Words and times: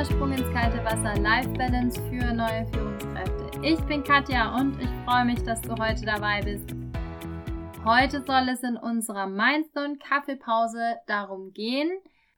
kleiner 0.00 0.16
Sprung 0.16 0.32
ins 0.32 0.50
kalte 0.54 0.82
Wasser 0.84 1.20
Life 1.20 1.50
Balance 1.50 2.00
für 2.08 2.32
neue 2.32 2.66
Führungskräfte. 2.72 3.50
Ich 3.62 3.78
bin 3.80 4.02
Katja 4.02 4.56
und 4.56 4.80
ich 4.80 4.88
freue 5.04 5.26
mich, 5.26 5.42
dass 5.42 5.60
du 5.60 5.76
heute 5.76 6.06
dabei 6.06 6.40
bist. 6.42 6.74
Heute 7.84 8.24
soll 8.24 8.48
es 8.48 8.62
in 8.62 8.78
unserer 8.78 9.26
Mindstone 9.26 9.98
Kaffeepause 9.98 10.96
darum 11.06 11.52
gehen, 11.52 11.90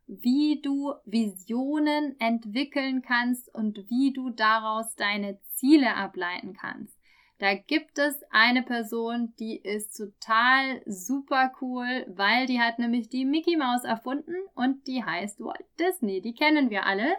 wie 0.09 0.61
du 0.61 0.95
Visionen 1.05 2.19
entwickeln 2.19 3.01
kannst 3.01 3.55
und 3.55 3.79
wie 3.88 4.12
du 4.12 4.30
daraus 4.30 4.97
deine 4.97 5.38
Ziele 5.55 5.95
ableiten 5.95 6.55
kannst. 6.55 6.98
Da 7.38 7.55
gibt 7.55 7.97
es 7.98 8.20
eine 8.30 8.65
Person, 8.65 9.34
die 9.38 9.56
ist 9.56 9.97
total 9.97 10.83
super 10.87 11.52
cool, 11.60 12.06
weil 12.09 12.47
die 12.47 12.60
hat 12.60 12.80
nämlich 12.80 13.09
die 13.09 13.24
Mickey 13.24 13.56
Mouse 13.56 13.84
erfunden 13.84 14.34
und 14.55 14.87
die 14.88 15.05
heißt 15.05 15.38
Walt 15.38 15.66
Disney. 15.79 16.20
Die 16.20 16.34
kennen 16.34 16.70
wir 16.70 16.87
alle. 16.87 17.15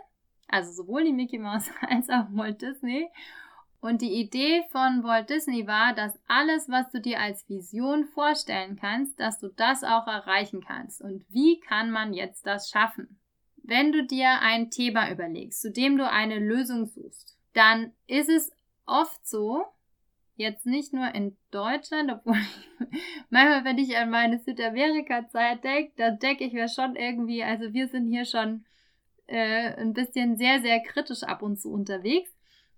Also 0.48 0.72
sowohl 0.72 1.04
die 1.04 1.14
Mickey 1.14 1.40
Mouse 1.40 1.70
als 1.82 2.10
auch 2.10 2.26
Walt 2.32 2.62
Disney. 2.62 3.10
Und 3.82 4.02
die 4.02 4.14
Idee 4.14 4.64
von 4.72 5.04
Walt 5.04 5.30
Disney 5.30 5.68
war, 5.68 5.94
dass 5.94 6.18
alles, 6.28 6.70
was 6.70 6.90
du 6.92 7.02
dir 7.02 7.20
als 7.20 7.48
Vision 7.50 8.06
vorstellen 8.06 8.78
kannst, 8.80 9.20
dass 9.20 9.40
du 9.40 9.50
das 9.50 9.84
auch 9.84 10.08
erreichen 10.08 10.64
kannst. 10.66 11.02
Und 11.02 11.26
wie 11.30 11.60
kann 11.60 11.92
man 11.92 12.14
jetzt 12.14 12.48
das 12.48 12.70
schaffen? 12.70 13.20
Wenn 13.58 13.92
du 13.92 14.06
dir 14.06 14.40
ein 14.40 14.70
Thema 14.70 15.12
überlegst, 15.12 15.62
zu 15.62 15.70
dem 15.70 15.98
du 15.98 16.10
eine 16.10 16.40
Lösung 16.40 16.86
suchst, 16.86 17.38
dann 17.54 17.92
ist 18.08 18.30
es 18.30 18.52
oft 18.86 19.28
so, 19.28 19.66
jetzt 20.36 20.66
nicht 20.66 20.94
nur 20.94 21.14
in 21.14 21.36
Deutschland, 21.52 22.12
obwohl 22.12 22.38
ich, 22.89 23.00
manchmal, 23.30 23.66
wenn 23.66 23.78
ich 23.78 23.98
an 23.98 24.10
meine 24.10 24.39
Südamerika-Zeit 24.39 25.64
denke, 25.64 25.92
dann 25.98 26.20
denke 26.20 26.44
ich 26.45 26.54
mir 26.54 26.70
schon 26.70 26.95
irgendwie, 26.95 27.44
also 27.44 27.73
wir 27.73 27.88
sind 27.88 28.08
hier 28.08 28.26
schon 28.26 28.66
äh, 29.28 29.74
ein 29.76 29.94
bisschen 29.94 30.38
sehr, 30.38 30.62
sehr 30.62 30.82
kritisch 30.82 31.24
ab 31.24 31.42
und 31.42 31.60
zu 31.60 31.72
unterwegs. 31.72 32.32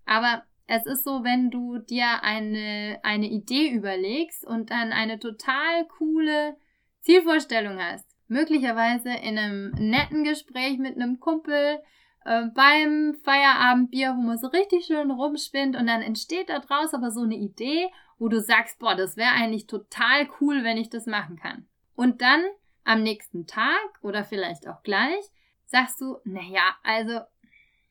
Aber 0.05 0.43
es 0.67 0.85
ist 0.85 1.03
so, 1.03 1.23
wenn 1.23 1.51
du 1.51 1.77
dir 1.77 2.23
eine, 2.23 2.99
eine 3.03 3.27
Idee 3.27 3.69
überlegst 3.69 4.45
und 4.45 4.71
dann 4.71 4.91
eine 4.91 5.19
total 5.19 5.85
coole 5.97 6.57
Zielvorstellung 7.01 7.79
hast. 7.79 8.07
Möglicherweise 8.27 9.09
in 9.09 9.37
einem 9.37 9.71
netten 9.77 10.23
Gespräch 10.23 10.79
mit 10.79 10.95
einem 10.95 11.19
Kumpel, 11.19 11.79
äh, 12.25 12.47
beim 12.55 13.15
Feierabendbier, 13.23 14.15
wo 14.17 14.21
man 14.21 14.39
so 14.39 14.47
richtig 14.47 14.85
schön 14.85 15.11
rumspinnt 15.11 15.75
und 15.75 15.85
dann 15.85 16.01
entsteht 16.01 16.49
da 16.49 16.59
draus 16.59 16.93
aber 16.93 17.11
so 17.11 17.21
eine 17.21 17.35
Idee, 17.35 17.87
wo 18.17 18.27
du 18.27 18.41
sagst, 18.41 18.79
boah, 18.79 18.95
das 18.95 19.15
wäre 19.15 19.31
eigentlich 19.31 19.67
total 19.67 20.27
cool, 20.41 20.63
wenn 20.63 20.77
ich 20.77 20.89
das 20.89 21.05
machen 21.05 21.37
kann. 21.37 21.67
Und 21.95 22.21
dann 22.21 22.43
am 22.83 23.03
nächsten 23.03 23.45
Tag 23.45 23.99
oder 24.01 24.23
vielleicht 24.23 24.67
auch 24.67 24.81
gleich 24.81 25.23
sagst 25.65 26.01
du, 26.01 26.17
naja, 26.23 26.75
also 26.83 27.19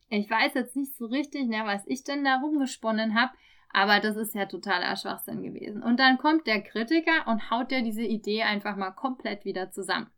ich 0.08 0.30
weiß 0.30 0.54
jetzt 0.54 0.76
nicht 0.76 0.96
so 0.96 1.06
richtig, 1.06 1.48
ne, 1.48 1.62
was 1.64 1.86
ich 1.86 2.04
denn 2.04 2.24
da 2.24 2.36
rumgesponnen 2.36 3.14
habe, 3.20 3.32
aber 3.72 4.00
das 4.00 4.16
ist 4.16 4.34
ja 4.34 4.46
totaler 4.46 4.96
Schwachsinn 4.96 5.42
gewesen. 5.42 5.82
Und 5.82 5.98
dann 5.98 6.18
kommt 6.18 6.46
der 6.46 6.62
Kritiker 6.62 7.26
und 7.26 7.50
haut 7.50 7.70
dir 7.70 7.82
diese 7.82 8.04
Idee 8.04 8.42
einfach 8.42 8.76
mal 8.76 8.92
komplett 8.92 9.44
wieder 9.44 9.70
zusammen 9.72 10.10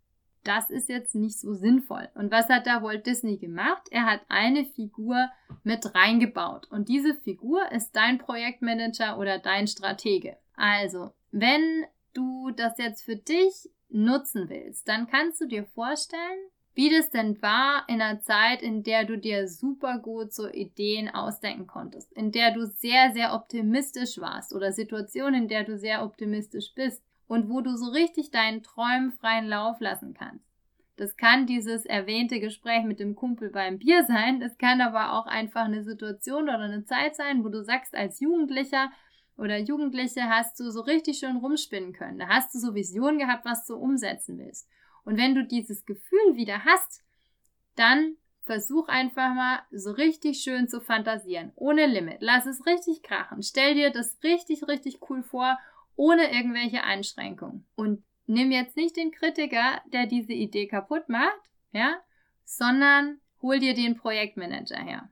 das 0.46 0.70
ist 0.70 0.88
jetzt 0.88 1.14
nicht 1.14 1.38
so 1.38 1.54
sinnvoll. 1.54 2.08
Und 2.14 2.30
was 2.30 2.48
hat 2.48 2.66
da 2.66 2.82
Walt 2.82 3.06
Disney 3.06 3.36
gemacht? 3.36 3.88
Er 3.90 4.06
hat 4.06 4.20
eine 4.28 4.64
Figur 4.64 5.28
mit 5.64 5.94
reingebaut. 5.94 6.70
Und 6.70 6.88
diese 6.88 7.14
Figur 7.14 7.60
ist 7.72 7.96
dein 7.96 8.18
Projektmanager 8.18 9.18
oder 9.18 9.38
dein 9.38 9.66
Stratege. 9.66 10.36
Also, 10.54 11.10
wenn 11.32 11.84
du 12.12 12.50
das 12.52 12.78
jetzt 12.78 13.02
für 13.02 13.16
dich 13.16 13.70
nutzen 13.88 14.48
willst, 14.48 14.88
dann 14.88 15.08
kannst 15.08 15.40
du 15.40 15.46
dir 15.46 15.64
vorstellen, 15.64 16.38
wie 16.76 16.90
das 16.90 17.08
denn 17.08 17.40
war 17.40 17.84
in 17.88 18.02
einer 18.02 18.20
Zeit, 18.20 18.60
in 18.60 18.82
der 18.82 19.04
du 19.06 19.16
dir 19.16 19.48
super 19.48 19.98
gut 19.98 20.34
so 20.34 20.46
Ideen 20.46 21.08
ausdenken 21.08 21.66
konntest, 21.66 22.12
in 22.12 22.32
der 22.32 22.52
du 22.52 22.66
sehr, 22.66 23.12
sehr 23.14 23.32
optimistisch 23.32 24.18
warst 24.18 24.54
oder 24.54 24.72
Situationen, 24.72 25.44
in 25.44 25.48
der 25.48 25.64
du 25.64 25.78
sehr 25.78 26.04
optimistisch 26.04 26.74
bist 26.74 27.02
und 27.28 27.48
wo 27.48 27.62
du 27.62 27.74
so 27.76 27.86
richtig 27.86 28.30
deinen 28.30 28.62
Träumen 28.62 29.10
freien 29.12 29.46
Lauf 29.46 29.80
lassen 29.80 30.12
kannst. 30.12 30.44
Das 30.96 31.16
kann 31.16 31.46
dieses 31.46 31.86
erwähnte 31.86 32.40
Gespräch 32.40 32.84
mit 32.84 33.00
dem 33.00 33.16
Kumpel 33.16 33.48
beim 33.48 33.78
Bier 33.78 34.04
sein, 34.04 34.42
es 34.42 34.58
kann 34.58 34.82
aber 34.82 35.14
auch 35.14 35.26
einfach 35.26 35.64
eine 35.64 35.82
Situation 35.82 36.44
oder 36.44 36.60
eine 36.60 36.84
Zeit 36.84 37.16
sein, 37.16 37.42
wo 37.42 37.48
du 37.48 37.64
sagst, 37.64 37.94
als 37.94 38.20
Jugendlicher 38.20 38.90
oder 39.38 39.56
Jugendliche 39.56 40.28
hast 40.28 40.60
du 40.60 40.70
so 40.70 40.82
richtig 40.82 41.18
schön 41.18 41.36
rumspinnen 41.36 41.94
können. 41.94 42.18
Da 42.18 42.28
hast 42.28 42.54
du 42.54 42.58
so 42.58 42.74
Visionen 42.74 43.18
gehabt, 43.18 43.46
was 43.46 43.66
du 43.66 43.76
umsetzen 43.76 44.38
willst. 44.38 44.68
Und 45.06 45.16
wenn 45.16 45.34
du 45.34 45.44
dieses 45.44 45.86
Gefühl 45.86 46.34
wieder 46.34 46.64
hast, 46.64 47.04
dann 47.76 48.16
versuch 48.42 48.88
einfach 48.88 49.34
mal 49.34 49.60
so 49.70 49.92
richtig 49.92 50.40
schön 50.40 50.68
zu 50.68 50.80
fantasieren, 50.80 51.52
ohne 51.54 51.86
Limit. 51.86 52.18
Lass 52.20 52.44
es 52.44 52.66
richtig 52.66 53.02
krachen. 53.02 53.42
Stell 53.42 53.74
dir 53.74 53.90
das 53.90 54.18
richtig, 54.22 54.68
richtig 54.68 54.98
cool 55.08 55.22
vor 55.22 55.58
ohne 55.94 56.30
irgendwelche 56.32 56.82
Einschränkungen. 56.82 57.64
Und 57.76 58.02
nimm 58.26 58.50
jetzt 58.50 58.76
nicht 58.76 58.96
den 58.96 59.12
Kritiker, 59.12 59.80
der 59.92 60.06
diese 60.06 60.32
Idee 60.32 60.66
kaputt 60.66 61.08
macht, 61.08 61.40
ja, 61.72 61.96
sondern 62.44 63.20
hol 63.40 63.60
dir 63.60 63.74
den 63.74 63.96
Projektmanager 63.96 64.78
her. 64.78 65.08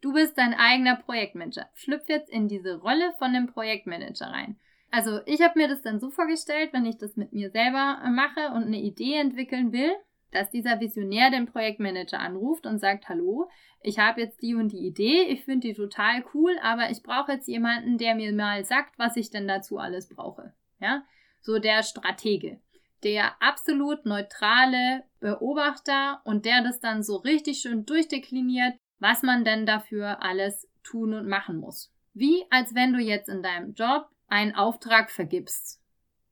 Du 0.00 0.12
bist 0.12 0.36
dein 0.36 0.52
eigener 0.52 0.96
Projektmanager. 0.96 1.68
Schlüpf 1.74 2.08
jetzt 2.08 2.28
in 2.28 2.48
diese 2.48 2.80
Rolle 2.80 3.14
von 3.18 3.32
dem 3.32 3.46
Projektmanager 3.46 4.26
rein. 4.26 4.58
Also 4.92 5.20
ich 5.24 5.40
habe 5.40 5.58
mir 5.58 5.68
das 5.68 5.80
dann 5.80 6.00
so 6.00 6.10
vorgestellt, 6.10 6.74
wenn 6.74 6.84
ich 6.84 6.98
das 6.98 7.16
mit 7.16 7.32
mir 7.32 7.50
selber 7.50 7.98
mache 8.10 8.54
und 8.54 8.64
eine 8.64 8.78
Idee 8.78 9.14
entwickeln 9.14 9.72
will, 9.72 9.90
dass 10.32 10.50
dieser 10.50 10.80
Visionär 10.80 11.30
den 11.30 11.46
Projektmanager 11.46 12.20
anruft 12.20 12.66
und 12.66 12.78
sagt, 12.78 13.08
hallo, 13.08 13.48
ich 13.80 13.98
habe 13.98 14.20
jetzt 14.20 14.42
die 14.42 14.54
und 14.54 14.70
die 14.70 14.86
Idee, 14.86 15.22
ich 15.30 15.46
finde 15.46 15.68
die 15.68 15.74
total 15.74 16.22
cool, 16.34 16.58
aber 16.62 16.90
ich 16.90 17.02
brauche 17.02 17.32
jetzt 17.32 17.48
jemanden, 17.48 17.96
der 17.96 18.14
mir 18.14 18.34
mal 18.34 18.66
sagt, 18.66 18.98
was 18.98 19.16
ich 19.16 19.30
denn 19.30 19.48
dazu 19.48 19.78
alles 19.78 20.10
brauche. 20.10 20.52
Ja, 20.78 21.04
so 21.40 21.58
der 21.58 21.82
Stratege, 21.82 22.60
der 23.02 23.40
absolut 23.40 24.04
neutrale 24.04 25.04
Beobachter 25.20 26.20
und 26.24 26.44
der 26.44 26.62
das 26.62 26.80
dann 26.80 27.02
so 27.02 27.16
richtig 27.16 27.60
schön 27.60 27.86
durchdekliniert, 27.86 28.74
was 28.98 29.22
man 29.22 29.42
denn 29.42 29.64
dafür 29.64 30.22
alles 30.22 30.68
tun 30.82 31.14
und 31.14 31.28
machen 31.28 31.56
muss. 31.56 31.90
Wie 32.12 32.44
als 32.50 32.74
wenn 32.74 32.92
du 32.92 32.98
jetzt 32.98 33.30
in 33.30 33.42
deinem 33.42 33.72
Job 33.72 34.10
einen 34.32 34.54
Auftrag 34.54 35.10
vergibst 35.10 35.82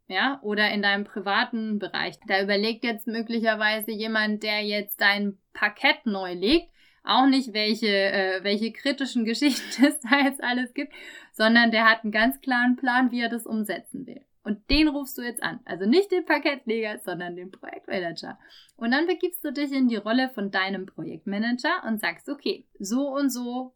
ja, 0.08 0.40
oder 0.42 0.70
in 0.70 0.82
deinem 0.82 1.04
privaten 1.04 1.78
Bereich. 1.78 2.16
Da 2.26 2.42
überlegt 2.42 2.82
jetzt 2.82 3.06
möglicherweise 3.06 3.92
jemand, 3.92 4.42
der 4.42 4.64
jetzt 4.64 5.00
dein 5.00 5.38
Parkett 5.52 6.04
neu 6.06 6.32
legt, 6.32 6.72
auch 7.04 7.26
nicht, 7.26 7.52
welche, 7.52 7.86
äh, 7.86 8.42
welche 8.42 8.72
kritischen 8.72 9.24
Geschichten 9.26 9.84
es 9.84 10.00
da 10.00 10.18
jetzt 10.24 10.42
alles 10.42 10.72
gibt, 10.72 10.92
sondern 11.32 11.70
der 11.70 11.88
hat 11.88 12.02
einen 12.02 12.12
ganz 12.12 12.40
klaren 12.40 12.76
Plan, 12.76 13.12
wie 13.12 13.20
er 13.20 13.28
das 13.28 13.46
umsetzen 13.46 14.06
will. 14.06 14.22
Und 14.42 14.68
den 14.70 14.88
rufst 14.88 15.18
du 15.18 15.22
jetzt 15.22 15.42
an. 15.42 15.60
Also 15.66 15.84
nicht 15.84 16.10
den 16.10 16.24
Parkettleger, 16.24 16.98
sondern 17.04 17.36
den 17.36 17.50
Projektmanager. 17.50 18.38
Und 18.76 18.90
dann 18.90 19.06
begibst 19.06 19.44
du 19.44 19.52
dich 19.52 19.70
in 19.70 19.88
die 19.88 19.96
Rolle 19.96 20.30
von 20.30 20.50
deinem 20.50 20.86
Projektmanager 20.86 21.84
und 21.86 22.00
sagst, 22.00 22.28
okay, 22.30 22.66
so 22.78 23.10
und 23.10 23.28
so 23.28 23.74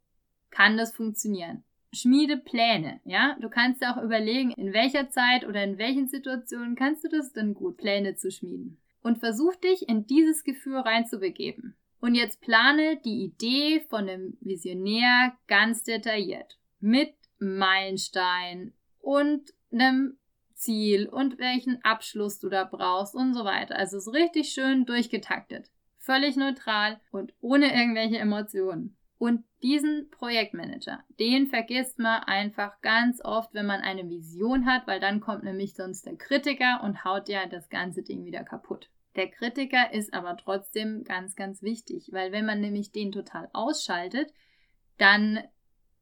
kann 0.50 0.78
das 0.78 0.96
funktionieren 0.96 1.62
schmiede 1.94 2.36
Pläne, 2.36 3.00
ja? 3.04 3.36
Du 3.40 3.48
kannst 3.48 3.82
ja 3.82 3.96
auch 3.96 4.02
überlegen, 4.02 4.50
in 4.52 4.72
welcher 4.72 5.10
Zeit 5.10 5.46
oder 5.46 5.62
in 5.62 5.78
welchen 5.78 6.08
Situationen 6.08 6.76
kannst 6.76 7.04
du 7.04 7.08
das 7.08 7.32
denn 7.32 7.54
gut, 7.54 7.76
Pläne 7.76 8.16
zu 8.16 8.30
schmieden. 8.30 8.78
Und 9.02 9.18
versuch 9.18 9.54
dich 9.56 9.88
in 9.88 10.06
dieses 10.06 10.44
Gefühl 10.44 10.78
reinzubegeben. 10.78 11.76
Und 12.00 12.14
jetzt 12.14 12.40
plane 12.40 12.98
die 13.04 13.24
Idee 13.24 13.84
von 13.88 14.06
dem 14.06 14.36
Visionär 14.40 15.32
ganz 15.46 15.82
detailliert. 15.82 16.58
Mit 16.80 17.14
Meilenstein 17.38 18.72
und 19.00 19.52
einem 19.72 20.16
Ziel 20.54 21.08
und 21.08 21.38
welchen 21.38 21.84
Abschluss 21.84 22.38
du 22.40 22.48
da 22.48 22.64
brauchst 22.64 23.14
und 23.14 23.34
so 23.34 23.44
weiter. 23.44 23.76
Also 23.76 23.98
so 23.98 24.10
richtig 24.10 24.50
schön 24.50 24.86
durchgetaktet. 24.86 25.70
Völlig 25.98 26.36
neutral 26.36 27.00
und 27.10 27.32
ohne 27.40 27.74
irgendwelche 27.74 28.18
Emotionen. 28.18 28.96
Und 29.24 29.42
diesen 29.62 30.10
Projektmanager, 30.10 31.02
den 31.18 31.46
vergisst 31.46 31.98
man 31.98 32.24
einfach 32.24 32.82
ganz 32.82 33.24
oft, 33.24 33.54
wenn 33.54 33.64
man 33.64 33.80
eine 33.80 34.06
Vision 34.10 34.66
hat, 34.66 34.86
weil 34.86 35.00
dann 35.00 35.20
kommt 35.20 35.44
nämlich 35.44 35.72
sonst 35.72 36.04
der 36.04 36.16
Kritiker 36.16 36.82
und 36.84 37.06
haut 37.06 37.30
ja 37.30 37.46
das 37.46 37.70
ganze 37.70 38.02
Ding 38.02 38.26
wieder 38.26 38.44
kaputt. 38.44 38.90
Der 39.16 39.30
Kritiker 39.30 39.94
ist 39.94 40.12
aber 40.12 40.36
trotzdem 40.36 41.04
ganz, 41.04 41.36
ganz 41.36 41.62
wichtig, 41.62 42.10
weil 42.12 42.32
wenn 42.32 42.44
man 42.44 42.60
nämlich 42.60 42.92
den 42.92 43.12
total 43.12 43.48
ausschaltet, 43.54 44.30
dann 44.98 45.42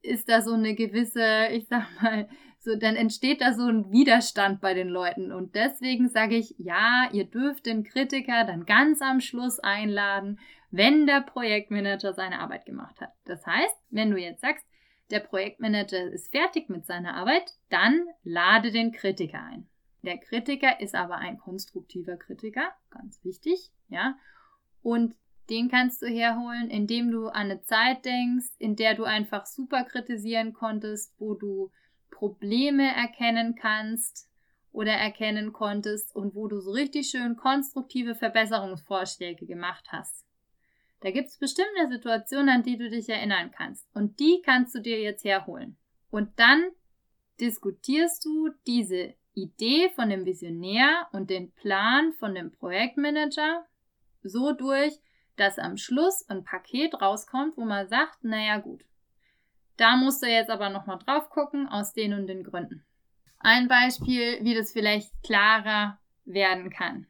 ist 0.00 0.28
da 0.28 0.42
so 0.42 0.54
eine 0.54 0.74
gewisse, 0.74 1.46
ich 1.52 1.68
sag 1.68 1.86
mal, 2.02 2.28
so, 2.58 2.74
dann 2.74 2.96
entsteht 2.96 3.40
da 3.40 3.52
so 3.52 3.68
ein 3.68 3.92
Widerstand 3.92 4.60
bei 4.60 4.74
den 4.74 4.88
Leuten. 4.88 5.30
Und 5.30 5.54
deswegen 5.54 6.08
sage 6.08 6.34
ich, 6.34 6.56
ja, 6.58 7.08
ihr 7.12 7.26
dürft 7.26 7.66
den 7.66 7.84
Kritiker 7.84 8.44
dann 8.44 8.66
ganz 8.66 9.00
am 9.00 9.20
Schluss 9.20 9.60
einladen, 9.60 10.40
wenn 10.72 11.06
der 11.06 11.20
Projektmanager 11.20 12.14
seine 12.14 12.40
Arbeit 12.40 12.64
gemacht 12.66 13.00
hat. 13.00 13.12
Das 13.24 13.46
heißt, 13.46 13.76
wenn 13.90 14.10
du 14.10 14.16
jetzt 14.16 14.40
sagst, 14.40 14.66
der 15.10 15.20
Projektmanager 15.20 16.10
ist 16.10 16.32
fertig 16.32 16.68
mit 16.68 16.86
seiner 16.86 17.14
Arbeit, 17.14 17.52
dann 17.68 18.06
lade 18.24 18.72
den 18.72 18.90
Kritiker 18.90 19.42
ein. 19.42 19.68
Der 20.02 20.18
Kritiker 20.18 20.80
ist 20.80 20.94
aber 20.94 21.18
ein 21.18 21.38
konstruktiver 21.38 22.16
Kritiker, 22.16 22.72
ganz 22.90 23.22
wichtig, 23.22 23.70
ja. 23.88 24.16
Und 24.82 25.14
Den 25.50 25.68
kannst 25.68 26.02
du 26.02 26.06
herholen, 26.06 26.70
indem 26.70 27.10
du 27.10 27.26
an 27.26 27.50
eine 27.50 27.62
Zeit 27.62 28.04
denkst, 28.04 28.46
in 28.58 28.76
der 28.76 28.94
du 28.94 29.04
einfach 29.04 29.46
super 29.46 29.84
kritisieren 29.84 30.52
konntest, 30.52 31.12
wo 31.18 31.34
du 31.34 31.70
Probleme 32.10 32.94
erkennen 32.94 33.54
kannst 33.54 34.30
oder 34.70 34.92
erkennen 34.92 35.52
konntest 35.52 36.14
und 36.14 36.34
wo 36.34 36.46
du 36.48 36.60
so 36.60 36.70
richtig 36.70 37.08
schön 37.08 37.36
konstruktive 37.36 38.14
Verbesserungsvorschläge 38.14 39.46
gemacht 39.46 39.88
hast. 39.88 40.24
Da 41.02 41.10
gibt 41.10 41.28
es 41.28 41.36
bestimmte 41.36 41.88
Situationen, 41.88 42.48
an 42.48 42.62
die 42.62 42.78
du 42.78 42.88
dich 42.88 43.08
erinnern 43.08 43.50
kannst. 43.50 43.88
Und 43.92 44.20
die 44.20 44.40
kannst 44.44 44.74
du 44.74 44.80
dir 44.80 45.00
jetzt 45.00 45.24
herholen. 45.24 45.76
Und 46.10 46.38
dann 46.38 46.70
diskutierst 47.40 48.24
du 48.24 48.50
diese 48.68 49.14
Idee 49.34 49.90
von 49.90 50.10
dem 50.10 50.24
Visionär 50.24 51.08
und 51.10 51.28
den 51.28 51.52
Plan 51.52 52.12
von 52.12 52.36
dem 52.36 52.52
Projektmanager 52.52 53.66
so 54.22 54.52
durch, 54.52 54.94
dass 55.36 55.58
am 55.58 55.76
Schluss 55.76 56.28
ein 56.28 56.44
Paket 56.44 56.94
rauskommt, 57.00 57.56
wo 57.56 57.64
man 57.64 57.88
sagt, 57.88 58.22
naja 58.22 58.58
gut, 58.58 58.84
da 59.76 59.96
musst 59.96 60.22
du 60.22 60.28
jetzt 60.28 60.50
aber 60.50 60.68
nochmal 60.68 60.98
drauf 60.98 61.30
gucken, 61.30 61.66
aus 61.66 61.94
den 61.94 62.12
und 62.14 62.28
den 62.28 62.44
Gründen. 62.44 62.84
Ein 63.40 63.66
Beispiel, 63.66 64.38
wie 64.42 64.54
das 64.54 64.70
vielleicht 64.70 65.10
klarer 65.24 65.98
werden 66.24 66.70
kann. 66.70 67.08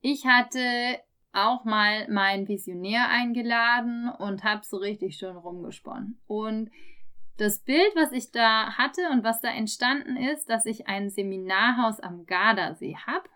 Ich 0.00 0.24
hatte 0.24 1.00
auch 1.34 1.64
mal 1.64 2.08
meinen 2.08 2.48
Visionär 2.48 3.08
eingeladen 3.08 4.08
und 4.08 4.44
habe 4.44 4.64
so 4.64 4.76
richtig 4.76 5.16
schön 5.16 5.36
rumgesponnen. 5.36 6.20
Und 6.26 6.70
das 7.36 7.58
Bild, 7.58 7.90
was 7.96 8.12
ich 8.12 8.30
da 8.30 8.78
hatte 8.78 9.08
und 9.10 9.24
was 9.24 9.40
da 9.40 9.48
entstanden 9.48 10.16
ist, 10.16 10.48
dass 10.48 10.66
ich 10.66 10.86
ein 10.86 11.10
Seminarhaus 11.10 11.98
am 12.00 12.26
Gardasee 12.26 12.96
habe 13.06 13.28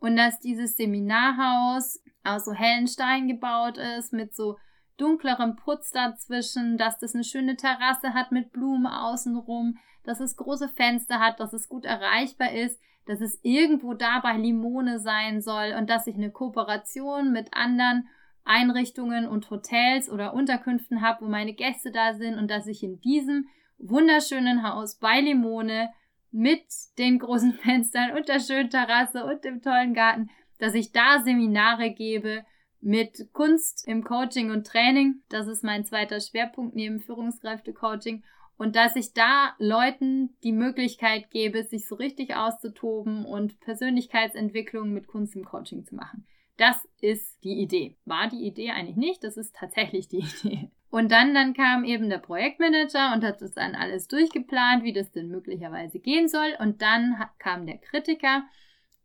und 0.00 0.16
dass 0.16 0.40
dieses 0.40 0.76
Seminarhaus 0.76 2.02
aus 2.24 2.44
so 2.44 2.52
hellen 2.52 2.88
Steinen 2.88 3.28
gebaut 3.28 3.78
ist 3.78 4.12
mit 4.12 4.34
so 4.34 4.58
dunklerem 4.96 5.56
Putz 5.56 5.90
dazwischen, 5.90 6.78
dass 6.78 6.98
das 6.98 7.14
eine 7.14 7.24
schöne 7.24 7.56
Terrasse 7.56 8.14
hat 8.14 8.32
mit 8.32 8.52
Blumen 8.52 8.86
außenrum, 8.86 9.78
dass 10.04 10.20
es 10.20 10.36
große 10.36 10.68
Fenster 10.68 11.20
hat, 11.20 11.40
dass 11.40 11.52
es 11.52 11.68
gut 11.68 11.84
erreichbar 11.84 12.52
ist, 12.52 12.80
dass 13.06 13.20
es 13.20 13.38
irgendwo 13.42 13.94
da 13.94 14.20
bei 14.20 14.36
Limone 14.36 14.98
sein 14.98 15.40
soll 15.40 15.74
und 15.78 15.88
dass 15.90 16.06
ich 16.06 16.16
eine 16.16 16.30
Kooperation 16.30 17.32
mit 17.32 17.54
anderen 17.54 18.08
Einrichtungen 18.44 19.26
und 19.26 19.50
Hotels 19.50 20.08
oder 20.08 20.34
Unterkünften 20.34 21.02
habe, 21.02 21.24
wo 21.24 21.28
meine 21.28 21.52
Gäste 21.52 21.90
da 21.90 22.14
sind 22.14 22.38
und 22.38 22.50
dass 22.50 22.66
ich 22.66 22.82
in 22.82 23.00
diesem 23.00 23.48
wunderschönen 23.78 24.62
Haus 24.62 24.98
bei 24.98 25.20
Limone 25.20 25.90
mit 26.30 26.64
den 26.98 27.18
großen 27.18 27.52
Fenstern 27.62 28.12
und 28.12 28.28
der 28.28 28.40
schönen 28.40 28.70
Terrasse 28.70 29.24
und 29.24 29.44
dem 29.44 29.62
tollen 29.62 29.94
Garten, 29.94 30.30
dass 30.58 30.74
ich 30.74 30.92
da 30.92 31.20
Seminare 31.22 31.90
gebe 31.90 32.44
mit 32.86 33.32
Kunst 33.32 33.84
im 33.88 34.04
Coaching 34.04 34.52
und 34.52 34.64
Training. 34.64 35.20
Das 35.28 35.48
ist 35.48 35.64
mein 35.64 35.84
zweiter 35.84 36.20
Schwerpunkt 36.20 36.76
neben 36.76 37.00
Führungskräfte-Coaching 37.00 38.22
und 38.56 38.76
dass 38.76 38.94
ich 38.94 39.12
da 39.12 39.56
Leuten 39.58 40.36
die 40.44 40.52
Möglichkeit 40.52 41.32
gebe, 41.32 41.64
sich 41.64 41.88
so 41.88 41.96
richtig 41.96 42.36
auszutoben 42.36 43.24
und 43.24 43.58
Persönlichkeitsentwicklung 43.58 44.92
mit 44.92 45.08
Kunst 45.08 45.34
im 45.34 45.44
Coaching 45.44 45.84
zu 45.84 45.96
machen. 45.96 46.28
Das 46.58 46.88
ist 47.00 47.42
die 47.42 47.60
Idee. 47.60 47.96
War 48.04 48.28
die 48.28 48.46
Idee 48.46 48.70
eigentlich 48.70 48.96
nicht, 48.96 49.24
das 49.24 49.36
ist 49.36 49.56
tatsächlich 49.56 50.06
die 50.06 50.18
Idee. 50.44 50.70
Und 50.88 51.10
dann, 51.10 51.34
dann 51.34 51.54
kam 51.54 51.82
eben 51.82 52.08
der 52.08 52.18
Projektmanager 52.18 53.12
und 53.12 53.24
hat 53.24 53.42
das 53.42 53.50
dann 53.50 53.74
alles 53.74 54.06
durchgeplant, 54.06 54.84
wie 54.84 54.92
das 54.92 55.10
denn 55.10 55.26
möglicherweise 55.26 55.98
gehen 55.98 56.28
soll. 56.28 56.56
Und 56.60 56.82
dann 56.82 57.16
kam 57.40 57.66
der 57.66 57.78
Kritiker 57.78 58.44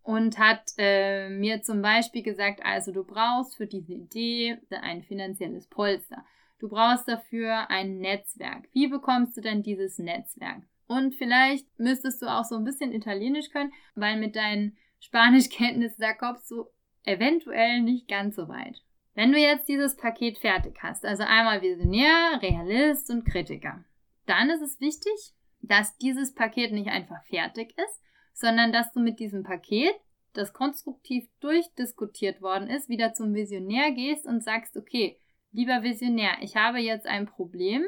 und 0.03 0.39
hat 0.39 0.74
äh, 0.77 1.30
mir 1.30 1.62
zum 1.62 1.81
Beispiel 1.81 2.24
gesagt, 2.24 2.62
also 2.63 2.92
du 2.92 3.03
brauchst 3.03 3.57
für 3.57 3.68
diese 3.68 3.94
Idee 3.94 4.57
ein 4.69 5.03
finanzielles 5.03 5.68
Polster. 5.68 6.25
Du 6.59 6.69
brauchst 6.69 7.07
dafür 7.07 7.69
ein 7.69 8.00
Netzwerk. 8.00 8.68
Wie 8.71 8.88
bekommst 8.88 9.36
du 9.38 9.42
denn 9.42 9.63
dieses 9.63 9.98
Netzwerk? 9.98 10.62
Und 10.88 11.15
vielleicht 11.15 11.68
müsstest 11.80 12.21
du 12.21 12.27
auch 12.27 12.44
so 12.44 12.56
ein 12.56 12.63
bisschen 12.63 12.92
Italienisch 12.92 13.50
können, 13.50 13.71
weil 13.95 14.19
mit 14.19 14.36
deinen 14.36 14.77
Spanischkenntnissen, 15.00 16.01
da 16.01 16.13
kommst 16.13 16.51
du 16.51 16.65
eventuell 17.03 17.81
nicht 17.81 18.07
ganz 18.07 18.36
so 18.36 18.48
weit. 18.48 18.81
Wenn 19.13 19.31
du 19.31 19.39
jetzt 19.39 19.68
dieses 19.68 19.98
Paket 19.98 20.38
fertig 20.38 20.77
hast, 20.81 21.06
also 21.06 21.24
einmal 21.24 21.62
Visionär, 21.62 22.39
Realist 22.42 23.09
und 23.09 23.25
Kritiker, 23.25 23.83
dann 24.25 24.50
ist 24.50 24.62
es 24.62 24.80
wichtig, 24.80 25.33
dass 25.62 25.98
dieses 25.98 26.33
Paket 26.33 26.71
nicht 26.71 26.89
einfach 26.89 27.24
fertig 27.25 27.74
ist, 27.77 28.01
sondern 28.33 28.72
dass 28.72 28.92
du 28.92 29.00
mit 29.00 29.19
diesem 29.19 29.44
Paket, 29.44 29.94
das 30.33 30.54
konstruktiv 30.54 31.28
durchdiskutiert 31.39 32.42
worden 32.42 32.69
ist, 32.69 32.89
wieder 32.89 33.13
zum 33.13 33.33
Visionär 33.33 33.92
gehst 33.92 34.25
und 34.25 34.44
sagst, 34.44 34.78
okay, 34.78 35.18
Lieber 35.54 35.83
Visionär, 35.83 36.38
ich 36.39 36.56
habe 36.56 36.80
jetzt 36.80 37.06
ein 37.06 37.25
Problem. 37.25 37.83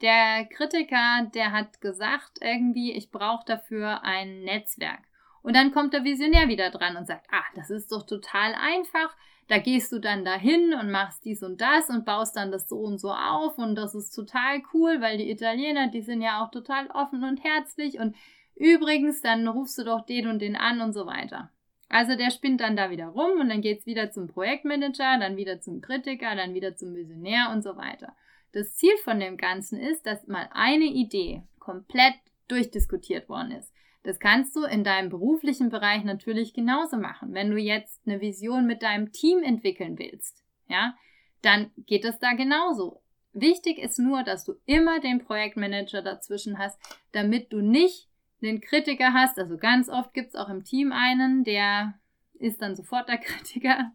Der 0.00 0.46
Kritiker, 0.46 1.30
der 1.32 1.52
hat 1.52 1.80
gesagt 1.80 2.38
irgendwie, 2.40 2.92
ich 2.92 3.12
brauche 3.12 3.44
dafür 3.46 4.02
ein 4.02 4.42
Netzwerk. 4.42 5.02
Und 5.40 5.54
dann 5.54 5.70
kommt 5.70 5.92
der 5.92 6.02
Visionär 6.02 6.48
wieder 6.48 6.70
dran 6.70 6.96
und 6.96 7.06
sagt, 7.06 7.26
ah, 7.30 7.44
das 7.54 7.70
ist 7.70 7.92
doch 7.92 8.04
total 8.04 8.54
einfach. 8.54 9.14
Da 9.46 9.58
gehst 9.58 9.92
du 9.92 10.00
dann 10.00 10.24
dahin 10.24 10.74
und 10.74 10.90
machst 10.90 11.24
dies 11.24 11.42
und 11.44 11.60
das 11.60 11.88
und 11.88 12.04
baust 12.04 12.34
dann 12.34 12.50
das 12.50 12.68
so 12.68 12.78
und 12.78 12.98
so 12.98 13.12
auf 13.12 13.58
und 13.58 13.76
das 13.76 13.94
ist 13.94 14.10
total 14.10 14.62
cool, 14.72 15.00
weil 15.00 15.18
die 15.18 15.30
Italiener, 15.30 15.88
die 15.88 16.00
sind 16.00 16.22
ja 16.22 16.42
auch 16.42 16.50
total 16.50 16.88
offen 16.90 17.22
und 17.22 17.44
herzlich 17.44 18.00
und 18.00 18.16
übrigens, 18.56 19.20
dann 19.20 19.46
rufst 19.46 19.78
du 19.78 19.84
doch 19.84 20.04
den 20.04 20.28
und 20.28 20.40
den 20.40 20.56
an 20.56 20.80
und 20.80 20.92
so 20.92 21.06
weiter. 21.06 21.50
Also 21.88 22.16
der 22.16 22.30
spinnt 22.30 22.60
dann 22.60 22.76
da 22.76 22.90
wieder 22.90 23.08
rum 23.08 23.40
und 23.40 23.48
dann 23.48 23.60
geht 23.60 23.80
es 23.80 23.86
wieder 23.86 24.10
zum 24.10 24.26
Projektmanager, 24.26 25.18
dann 25.18 25.36
wieder 25.36 25.60
zum 25.60 25.80
Kritiker, 25.80 26.34
dann 26.34 26.54
wieder 26.54 26.76
zum 26.76 26.94
Visionär 26.94 27.50
und 27.52 27.62
so 27.62 27.76
weiter. 27.76 28.16
Das 28.52 28.74
Ziel 28.74 28.96
von 29.04 29.20
dem 29.20 29.36
Ganzen 29.36 29.78
ist, 29.78 30.06
dass 30.06 30.26
mal 30.26 30.48
eine 30.52 30.86
Idee 30.86 31.42
komplett 31.58 32.14
durchdiskutiert 32.48 33.28
worden 33.28 33.52
ist. 33.52 33.72
Das 34.02 34.18
kannst 34.18 34.54
du 34.54 34.64
in 34.64 34.84
deinem 34.84 35.08
beruflichen 35.08 35.70
Bereich 35.70 36.04
natürlich 36.04 36.52
genauso 36.52 36.98
machen. 36.98 37.32
Wenn 37.32 37.50
du 37.50 37.56
jetzt 37.56 38.00
eine 38.06 38.20
Vision 38.20 38.66
mit 38.66 38.82
deinem 38.82 39.12
Team 39.12 39.42
entwickeln 39.42 39.98
willst, 39.98 40.44
ja, 40.68 40.94
dann 41.42 41.70
geht 41.78 42.04
es 42.04 42.18
da 42.18 42.32
genauso. 42.34 43.00
Wichtig 43.32 43.78
ist 43.78 43.98
nur, 43.98 44.22
dass 44.22 44.44
du 44.44 44.54
immer 44.66 45.00
den 45.00 45.24
Projektmanager 45.24 46.02
dazwischen 46.02 46.58
hast, 46.58 46.78
damit 47.12 47.52
du 47.52 47.60
nicht 47.60 48.08
einen 48.42 48.60
Kritiker 48.60 49.12
hast, 49.12 49.38
also 49.38 49.56
ganz 49.56 49.88
oft 49.88 50.12
gibt 50.14 50.28
es 50.28 50.34
auch 50.34 50.48
im 50.48 50.64
Team 50.64 50.92
einen, 50.92 51.44
der 51.44 51.94
ist 52.38 52.60
dann 52.60 52.76
sofort 52.76 53.08
der 53.08 53.18
Kritiker. 53.18 53.92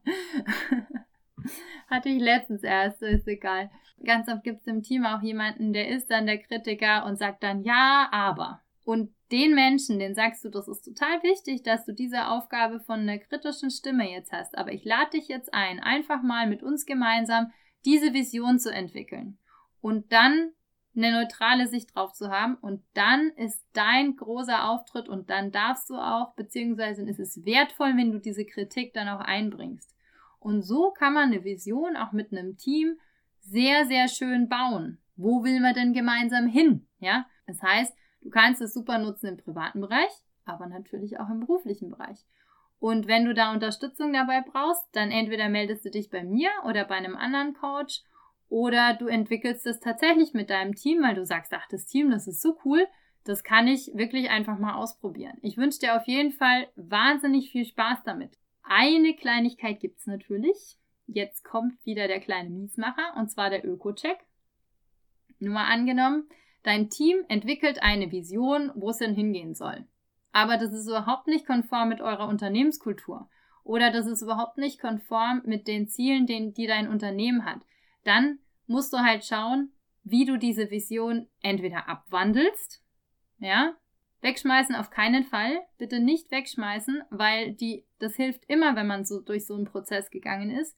Hatte 1.87 2.09
ich 2.09 2.21
letztens 2.21 2.63
erst, 2.63 3.01
ist 3.01 3.27
egal. 3.27 3.71
Ganz 4.03 4.29
oft 4.29 4.43
gibt 4.43 4.61
es 4.61 4.67
im 4.67 4.83
Team 4.83 5.05
auch 5.05 5.21
jemanden, 5.21 5.73
der 5.73 5.89
ist 5.89 6.09
dann 6.09 6.25
der 6.25 6.37
Kritiker 6.37 7.05
und 7.05 7.17
sagt 7.17 7.43
dann 7.43 7.63
ja, 7.63 8.07
aber. 8.11 8.61
Und 8.83 9.13
den 9.31 9.53
Menschen, 9.53 9.99
den 9.99 10.15
sagst 10.15 10.43
du, 10.43 10.49
das 10.49 10.67
ist 10.67 10.81
total 10.81 11.21
wichtig, 11.21 11.63
dass 11.63 11.85
du 11.85 11.93
diese 11.93 12.27
Aufgabe 12.27 12.79
von 12.79 13.01
einer 13.01 13.19
kritischen 13.19 13.69
Stimme 13.69 14.09
jetzt 14.09 14.31
hast. 14.31 14.57
Aber 14.57 14.71
ich 14.71 14.83
lade 14.83 15.11
dich 15.11 15.27
jetzt 15.27 15.53
ein, 15.53 15.79
einfach 15.79 16.23
mal 16.23 16.47
mit 16.47 16.63
uns 16.63 16.85
gemeinsam 16.85 17.51
diese 17.85 18.13
Vision 18.13 18.57
zu 18.57 18.73
entwickeln. 18.73 19.37
Und 19.81 20.11
dann 20.11 20.51
eine 20.95 21.11
neutrale 21.11 21.67
Sicht 21.67 21.95
drauf 21.95 22.13
zu 22.13 22.29
haben. 22.29 22.55
Und 22.55 22.83
dann 22.93 23.29
ist 23.35 23.65
dein 23.73 24.15
großer 24.15 24.69
Auftritt 24.69 25.07
und 25.07 25.29
dann 25.29 25.51
darfst 25.51 25.89
du 25.89 25.95
auch, 25.95 26.33
beziehungsweise 26.35 27.03
ist 27.03 27.19
es 27.19 27.45
wertvoll, 27.45 27.93
wenn 27.95 28.11
du 28.11 28.19
diese 28.19 28.45
Kritik 28.45 28.93
dann 28.93 29.07
auch 29.09 29.21
einbringst. 29.21 29.95
Und 30.39 30.61
so 30.61 30.91
kann 30.91 31.13
man 31.13 31.31
eine 31.31 31.43
Vision 31.43 31.97
auch 31.97 32.11
mit 32.11 32.31
einem 32.31 32.57
Team 32.57 32.97
sehr, 33.41 33.85
sehr 33.85 34.07
schön 34.07 34.47
bauen. 34.49 34.99
Wo 35.15 35.43
will 35.43 35.59
man 35.59 35.73
denn 35.73 35.93
gemeinsam 35.93 36.47
hin? 36.47 36.87
Ja, 36.99 37.25
das 37.45 37.61
heißt, 37.61 37.95
du 38.21 38.29
kannst 38.29 38.61
es 38.61 38.73
super 38.73 38.99
nutzen 38.99 39.27
im 39.27 39.37
privaten 39.37 39.81
Bereich, 39.81 40.11
aber 40.45 40.67
natürlich 40.67 41.19
auch 41.19 41.29
im 41.29 41.41
beruflichen 41.41 41.89
Bereich. 41.89 42.25
Und 42.79 43.07
wenn 43.07 43.25
du 43.25 43.33
da 43.33 43.51
Unterstützung 43.51 44.13
dabei 44.13 44.41
brauchst, 44.41 44.83
dann 44.93 45.11
entweder 45.11 45.49
meldest 45.49 45.83
du 45.83 45.91
dich 45.91 46.09
bei 46.09 46.23
mir 46.23 46.49
oder 46.65 46.85
bei 46.85 46.95
einem 46.95 47.17
anderen 47.17 47.53
Coach 47.53 48.03
oder 48.49 48.95
du 48.95 49.07
entwickelst 49.07 49.65
es 49.67 49.79
tatsächlich 49.79 50.33
mit 50.33 50.49
deinem 50.49 50.75
Team, 50.75 51.03
weil 51.03 51.15
du 51.15 51.25
sagst, 51.25 51.53
ach, 51.53 51.67
das 51.69 51.85
Team, 51.85 52.09
das 52.09 52.27
ist 52.27 52.41
so 52.41 52.57
cool, 52.65 52.85
das 53.23 53.43
kann 53.43 53.67
ich 53.67 53.91
wirklich 53.93 54.29
einfach 54.31 54.57
mal 54.57 54.73
ausprobieren. 54.73 55.37
Ich 55.41 55.57
wünsche 55.57 55.79
dir 55.79 55.95
auf 55.95 56.07
jeden 56.07 56.31
Fall 56.31 56.67
wahnsinnig 56.75 57.51
viel 57.51 57.65
Spaß 57.65 57.99
damit. 58.03 58.37
Eine 58.63 59.15
Kleinigkeit 59.15 59.79
gibt 59.79 59.99
es 59.99 60.07
natürlich. 60.07 60.77
Jetzt 61.05 61.43
kommt 61.43 61.85
wieder 61.85 62.07
der 62.07 62.19
kleine 62.19 62.49
Miesmacher, 62.49 63.15
und 63.17 63.29
zwar 63.29 63.49
der 63.49 63.65
Öko-Check. 63.65 64.17
Nur 65.39 65.53
mal 65.53 65.71
angenommen, 65.71 66.27
dein 66.63 66.89
Team 66.89 67.23
entwickelt 67.29 67.81
eine 67.81 68.11
Vision, 68.11 68.71
wo 68.75 68.89
es 68.89 68.97
denn 68.97 69.13
hingehen 69.13 69.53
soll. 69.53 69.85
Aber 70.31 70.57
das 70.57 70.73
ist 70.73 70.87
überhaupt 70.87 71.27
nicht 71.27 71.45
konform 71.45 71.89
mit 71.89 72.01
eurer 72.01 72.27
Unternehmenskultur. 72.27 73.29
Oder 73.63 73.91
das 73.91 74.07
ist 74.07 74.21
überhaupt 74.21 74.57
nicht 74.57 74.79
konform 74.79 75.41
mit 75.45 75.67
den 75.67 75.87
Zielen, 75.87 76.25
die 76.25 76.67
dein 76.67 76.87
Unternehmen 76.87 77.45
hat 77.45 77.61
dann 78.03 78.39
musst 78.67 78.93
du 78.93 78.97
halt 78.97 79.25
schauen, 79.25 79.71
wie 80.03 80.25
du 80.25 80.37
diese 80.37 80.71
Vision 80.71 81.27
entweder 81.41 81.87
abwandelst, 81.89 82.83
ja, 83.39 83.75
wegschmeißen 84.21 84.75
auf 84.75 84.89
keinen 84.89 85.23
Fall, 85.23 85.61
bitte 85.77 85.99
nicht 85.99 86.29
wegschmeißen, 86.31 87.03
weil 87.09 87.53
die, 87.53 87.85
das 87.99 88.15
hilft 88.15 88.43
immer, 88.49 88.75
wenn 88.75 88.87
man 88.87 89.05
so 89.05 89.21
durch 89.21 89.45
so 89.45 89.55
einen 89.55 89.65
Prozess 89.65 90.09
gegangen 90.09 90.51
ist. 90.51 90.75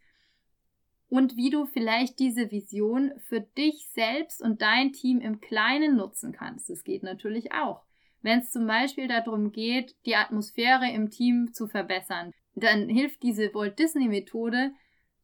und 1.11 1.35
wie 1.35 1.49
du 1.49 1.65
vielleicht 1.65 2.19
diese 2.19 2.51
Vision 2.51 3.11
für 3.27 3.41
dich 3.41 3.89
selbst 3.91 4.41
und 4.41 4.61
dein 4.61 4.93
Team 4.93 5.19
im 5.19 5.41
Kleinen 5.41 5.97
nutzen 5.97 6.31
kannst. 6.31 6.69
Das 6.69 6.85
geht 6.85 7.03
natürlich 7.03 7.51
auch. 7.51 7.83
Wenn 8.21 8.39
es 8.39 8.51
zum 8.51 8.65
Beispiel 8.65 9.09
darum 9.09 9.51
geht, 9.51 9.93
die 10.05 10.15
Atmosphäre 10.15 10.89
im 10.89 11.09
Team 11.09 11.49
zu 11.51 11.67
verbessern, 11.67 12.31
dann 12.55 12.87
hilft 12.87 13.23
diese 13.23 13.53
Walt 13.53 13.77
Disney 13.77 14.07
Methode 14.07 14.71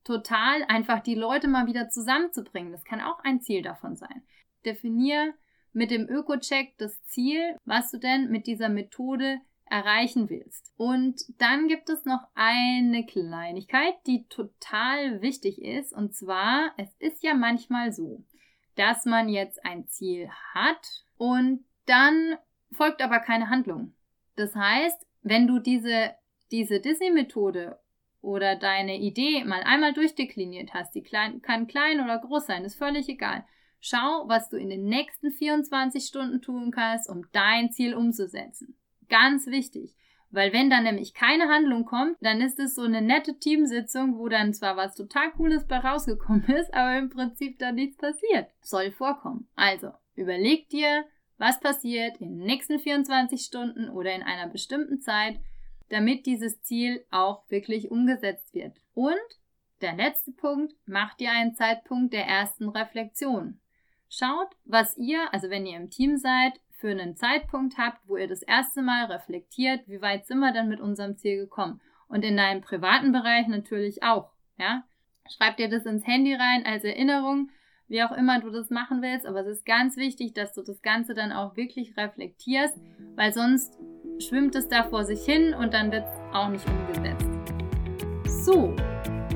total, 0.08 0.64
einfach 0.70 1.02
die 1.02 1.16
Leute 1.16 1.50
mal 1.50 1.68
wieder 1.68 1.90
zusammenzubringen. 1.90 2.72
Das 2.72 2.86
kann 2.86 3.02
auch 3.02 3.20
ein 3.24 3.42
Ziel 3.42 3.62
davon 3.62 3.98
sein. 3.98 4.24
Definier 4.66 5.34
mit 5.74 5.92
dem 5.92 6.08
Öko-Check 6.08 6.78
das 6.78 7.04
Ziel, 7.04 7.58
was 7.66 7.92
du 7.92 7.98
denn 8.00 8.30
mit 8.30 8.48
dieser 8.48 8.70
Methode 8.70 9.40
erreichen 9.66 10.30
willst. 10.30 10.74
Und 10.78 11.22
dann 11.40 11.68
gibt 11.68 11.90
es 11.90 12.06
noch 12.06 12.22
eine 12.36 13.06
Kleinigkeit, 13.06 13.96
die 14.08 14.26
total 14.30 15.22
wichtig 15.22 15.62
ist. 15.62 15.92
Und 15.94 16.16
zwar, 16.16 16.72
es 16.78 16.96
ist 17.00 17.22
ja 17.22 17.34
manchmal 17.34 17.92
so, 17.92 18.24
dass 18.76 19.04
man 19.04 19.28
jetzt 19.28 19.64
ein 19.66 19.88
Ziel 19.88 20.30
hat 20.54 21.04
und 21.18 21.66
dann 21.86 22.38
folgt 22.72 23.02
aber 23.02 23.20
keine 23.20 23.50
Handlung. 23.50 23.94
Das 24.38 24.56
heißt, 24.56 25.06
wenn 25.22 25.48
du 25.48 25.60
diese, 25.60 26.12
diese 26.52 26.80
Disney-Methode 26.80 27.78
oder 28.28 28.58
deine 28.58 29.00
Idee 29.00 29.46
mal 29.46 29.64
einmal 29.64 29.94
durchdekliniert 29.94 30.74
hast, 30.74 30.94
die 30.94 31.02
klein, 31.02 31.42
kann 31.42 31.66
klein 31.66 32.02
oder 32.02 32.20
groß 32.20 32.46
sein, 32.46 32.66
ist 32.66 32.76
völlig 32.76 33.08
egal. 33.08 33.46
Schau, 33.80 34.28
was 34.28 34.50
du 34.50 34.58
in 34.58 34.70
den 34.70 34.84
nächsten 34.84 35.32
24 35.32 36.04
Stunden 36.04 36.42
tun 36.42 36.72
kannst, 36.72 37.10
um 37.10 37.24
dein 37.32 37.72
Ziel 37.72 37.96
umzusetzen. 37.96 38.78
Ganz 39.08 39.48
wichtig. 39.48 39.96
Weil 40.30 40.52
wenn 40.52 40.70
dann 40.70 40.84
nämlich 40.84 41.14
keine 41.14 41.48
Handlung 41.48 41.86
kommt, 41.86 42.18
dann 42.20 42.42
ist 42.42 42.60
es 42.60 42.76
so 42.76 42.82
eine 42.82 43.02
nette 43.02 43.40
Teamsitzung, 43.40 44.18
wo 44.18 44.28
dann 44.28 44.54
zwar 44.54 44.76
was 44.76 44.96
total 44.96 45.32
Cooles 45.32 45.66
bei 45.66 45.78
rausgekommen 45.78 46.46
ist, 46.48 46.74
aber 46.74 46.98
im 46.98 47.10
Prinzip 47.10 47.60
dann 47.60 47.76
nichts 47.76 47.96
passiert. 47.96 48.50
Soll 48.60 48.92
vorkommen. 48.92 49.48
Also, 49.56 49.92
überleg 50.16 50.68
dir, 50.68 51.06
was 51.38 51.62
passiert 51.62 52.18
in 52.18 52.40
den 52.40 52.46
nächsten 52.46 52.78
24 52.78 53.40
Stunden 53.42 53.88
oder 53.88 54.14
in 54.14 54.24
einer 54.24 54.50
bestimmten 54.50 55.00
Zeit, 55.00 55.40
damit 55.90 56.26
dieses 56.26 56.62
Ziel 56.62 57.06
auch 57.12 57.44
wirklich 57.50 57.92
umgesetzt 57.92 58.54
wird. 58.54 58.78
Und 58.94 59.16
der 59.82 59.96
letzte 59.96 60.32
Punkt, 60.32 60.74
macht 60.88 61.20
dir 61.20 61.32
einen 61.32 61.56
Zeitpunkt 61.56 62.14
der 62.14 62.26
ersten 62.26 62.70
Reflexion. 62.70 63.60
Schaut, 64.10 64.50
was 64.66 64.98
ihr, 64.98 65.32
also 65.34 65.50
wenn 65.50 65.66
ihr 65.66 65.78
im 65.78 65.90
Team 65.90 66.18
seid, 66.18 66.54
für 66.72 66.90
einen 66.90 67.16
Zeitpunkt 67.16 67.78
habt, 67.78 68.08
wo 68.08 68.18
ihr 68.18 68.28
das 68.28 68.42
erste 68.42 68.82
Mal 68.82 69.06
reflektiert, 69.06 69.88
wie 69.88 70.02
weit 70.02 70.26
sind 70.28 70.40
wir 70.40 70.54
denn 70.54 70.68
mit 70.68 70.80
unserem 70.80 71.18
Ziel 71.18 71.38
gekommen. 71.38 71.82
Und 72.08 72.24
in 72.24 72.38
deinem 72.38 72.62
privaten 72.62 73.12
Bereich 73.12 73.48
natürlich 73.48 74.04
auch, 74.04 74.32
ja. 74.58 74.84
Schreib 75.30 75.58
dir 75.58 75.70
das 75.70 75.86
ins 75.86 76.08
Handy 76.08 76.34
rein 76.34 76.66
als 76.66 76.86
Erinnerung, 76.86 77.50
wie 77.90 78.02
auch 78.02 78.14
immer 78.14 78.40
du 78.40 78.50
das 78.50 78.70
machen 78.70 79.02
willst, 79.02 79.26
aber 79.26 79.42
es 79.42 79.58
ist 79.58 79.66
ganz 79.66 79.98
wichtig, 79.98 80.34
dass 80.34 80.54
du 80.54 80.62
das 80.62 80.82
Ganze 80.82 81.14
dann 81.14 81.34
auch 81.34 81.58
wirklich 81.58 81.98
reflektierst, 81.98 82.78
weil 83.16 83.34
sonst 83.34 83.78
schwimmt 84.20 84.56
es 84.56 84.68
da 84.68 84.84
vor 84.84 85.04
sich 85.04 85.24
hin 85.24 85.54
und 85.54 85.74
dann 85.74 85.92
wird 85.92 86.06
es 86.06 86.36
auch 86.36 86.50
nicht 86.50 86.66
umgesetzt. 86.68 87.28
So, 88.26 88.74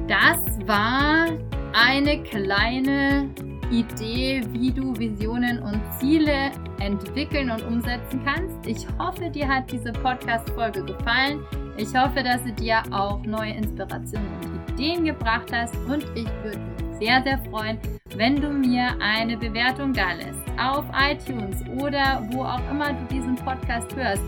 das 0.07 0.39
war 0.67 1.27
eine 1.73 2.21
kleine 2.23 3.29
Idee, 3.71 4.41
wie 4.51 4.71
du 4.71 4.97
Visionen 4.97 5.59
und 5.59 5.81
Ziele 5.99 6.51
entwickeln 6.79 7.49
und 7.49 7.63
umsetzen 7.63 8.21
kannst. 8.25 8.67
Ich 8.67 8.85
hoffe, 8.99 9.29
dir 9.29 9.47
hat 9.47 9.71
diese 9.71 9.93
Podcast-Folge 9.93 10.83
gefallen. 10.83 11.45
Ich 11.77 11.95
hoffe, 11.95 12.21
dass 12.23 12.43
sie 12.43 12.51
dir 12.51 12.83
auch 12.91 13.21
neue 13.23 13.53
Inspirationen 13.53 14.27
und 14.43 14.73
Ideen 14.73 15.05
gebracht 15.05 15.51
hast 15.53 15.75
und 15.87 16.03
ich 16.15 16.27
würde 16.43 16.59
mich 16.59 16.99
sehr, 16.99 17.23
sehr 17.23 17.39
freuen, 17.49 17.79
wenn 18.15 18.35
du 18.35 18.49
mir 18.49 18.89
eine 18.99 19.37
Bewertung 19.37 19.93
da 19.93 20.11
lässt 20.13 20.41
auf 20.59 20.85
iTunes 20.93 21.63
oder 21.81 22.27
wo 22.31 22.43
auch 22.43 22.61
immer 22.69 22.93
du 22.93 23.15
diesen 23.15 23.35
Podcast 23.35 23.95
hörst. 23.95 24.21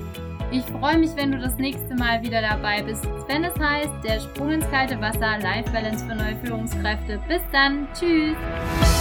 Ich 0.54 0.64
freue 0.66 1.00
mich, 1.00 1.10
wenn 1.16 1.32
du 1.32 1.40
das 1.40 1.58
nächste 1.58 1.96
Mal 1.96 2.22
wieder 2.22 2.40
dabei 2.40 2.84
bist, 2.84 3.08
wenn 3.28 3.44
es 3.44 3.60
heißt, 3.60 3.90
der 4.04 4.20
Sprung 4.20 4.52
ins 4.52 4.70
kalte 4.70 5.02
Wasser, 5.02 5.40
Life 5.40 5.72
Balance 5.72 6.06
für 6.06 6.14
neue 6.14 6.36
Führungskräfte. 6.44 7.20
Bis 7.28 7.42
dann, 7.52 7.88
tschüss! 7.96 8.93